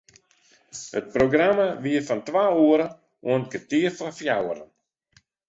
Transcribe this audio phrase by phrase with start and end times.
[0.99, 2.87] It programma wie fan twa oere
[3.31, 4.69] oant kertier foar fjouweren.